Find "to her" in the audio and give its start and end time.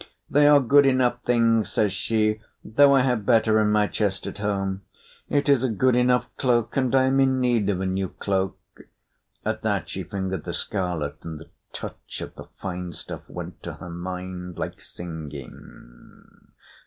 13.61-13.91